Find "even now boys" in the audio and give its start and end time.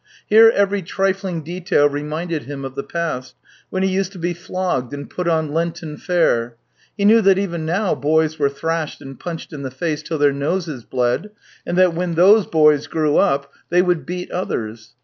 7.37-8.39